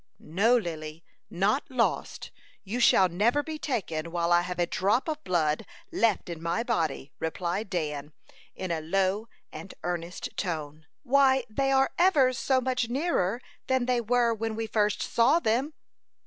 [0.17, 2.31] "No, Lily, not lost.
[2.63, 6.63] You shall never be taken while I have a drop of blood left in my
[6.63, 8.11] body," replied Dan,
[8.55, 10.87] in a low and earnest tone.
[11.03, 15.71] "Why, they are ever so much nearer than they were when we first saw them."